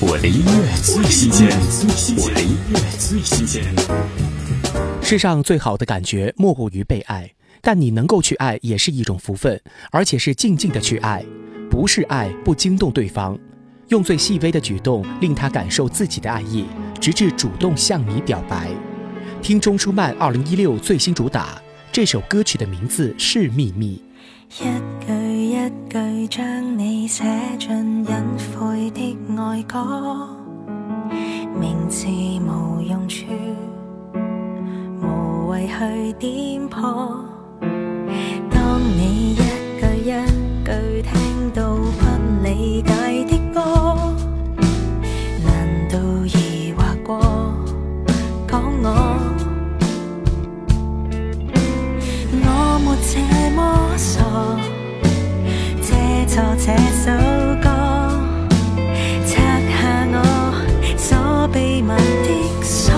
[0.00, 1.48] 我的音乐最新鲜，
[2.18, 3.64] 我的音乐最新鲜。
[5.02, 7.28] 世上最好的感觉莫过于被爱，
[7.60, 11.24] 但你能够去爱也是一种福分，而且是静静的去爱，
[11.68, 13.36] 不是爱不惊动对方，
[13.88, 16.66] 用最细微的举动令他感受自己的爱意，
[17.00, 18.68] 直至主动向你表白。
[19.42, 21.60] 听钟舒曼二零一六最新主打，
[21.90, 24.00] 这首歌曲的名字是《秘密》。
[24.48, 24.64] 一
[25.04, 25.12] 句
[25.50, 27.24] 一句将你写
[27.58, 27.97] 进
[29.40, 29.78] 爱歌，
[31.60, 33.24] 名字无用处，
[35.00, 37.24] 无谓去点破。
[38.50, 40.10] 当你一句一
[40.64, 42.92] 句听到不理解
[43.26, 43.60] 的歌，
[45.46, 47.20] 难道疑惑过
[48.48, 48.86] 讲我？
[52.42, 52.44] 我
[52.84, 53.10] 没这
[53.54, 53.60] 么
[53.96, 54.20] 傻，
[55.80, 57.06] 借错这首
[61.88, 62.92] 所秘密的锁，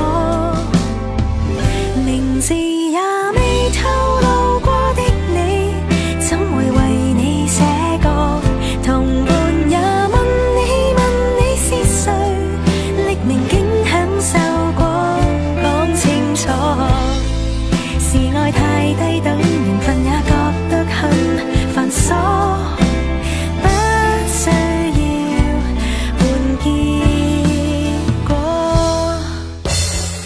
[2.04, 2.98] 名字也
[3.34, 3.88] 未透
[4.20, 5.38] 露过的你，
[6.18, 6.78] 怎会为
[7.14, 7.62] 你写
[8.02, 8.40] 歌？
[8.82, 9.30] 同伴
[9.70, 10.14] 也问
[10.56, 10.58] 你
[10.96, 11.00] 问
[11.38, 12.10] 你是谁，
[13.06, 14.28] 匿名竟享受
[14.76, 14.82] 过，
[15.62, 16.48] 讲清楚。
[18.00, 19.20] 是爱太低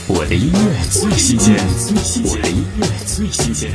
[0.07, 1.57] 我的音乐最新鲜，
[2.25, 3.73] 我的音乐最新鲜。